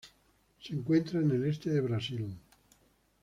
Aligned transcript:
Se 0.59 0.73
encuentra 0.73 1.19
en 1.19 1.29
el 1.29 1.45
este 1.47 1.69
de 1.69 1.79
Brasil. 1.79 2.35